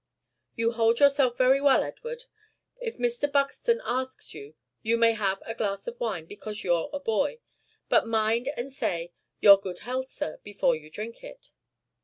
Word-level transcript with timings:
You 0.55 0.71
hold 0.71 0.99
yourself 0.99 1.37
very 1.37 1.61
well, 1.61 1.83
Edward. 1.83 2.23
If 2.81 2.97
Mr. 2.97 3.31
Buxton 3.31 3.79
asks 3.85 4.33
you, 4.33 4.55
you 4.81 4.97
may 4.97 5.11
have 5.11 5.43
a 5.45 5.53
glass 5.53 5.85
of 5.85 5.99
wine, 5.99 6.25
because 6.25 6.63
you're 6.63 6.89
a 6.91 6.99
boy. 6.99 7.39
But 7.87 8.07
mind 8.07 8.49
and 8.57 8.73
say, 8.73 9.13
'Your 9.41 9.59
good 9.59 9.81
health, 9.81 10.09
sir,' 10.09 10.39
before 10.43 10.75
you 10.75 10.89
drink 10.89 11.23
it." 11.23 11.51